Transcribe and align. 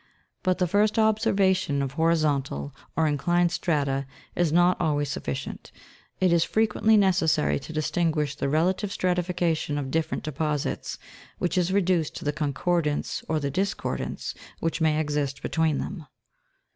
But 0.41 0.57
the 0.57 0.65
first 0.65 0.97
observation 0.97 1.83
of 1.83 1.91
horizontal, 1.91 2.73
or 2.95 3.05
inclined 3.05 3.51
strata, 3.51 4.07
is 4.35 4.51
not 4.51 4.81
always 4.81 5.09
sufficient; 5.09 5.71
it 6.19 6.33
is 6.33 6.43
frequently 6.43 6.97
necessary 6.97 7.59
to 7.59 7.71
distinguish 7.71 8.33
the 8.33 8.49
relative 8.49 8.91
stratification 8.91 9.77
of 9.77 9.91
different 9.91 10.23
deposits, 10.23 10.97
which 11.37 11.55
is 11.55 11.71
reduced 11.71 12.15
to 12.15 12.25
the 12.25 12.33
concordance, 12.33 13.23
or 13.29 13.39
the 13.39 13.51
discordance 13.51 14.33
which 14.59 14.81
may 14.81 14.99
exist 14.99 15.43
between 15.43 15.77
them. 15.77 16.07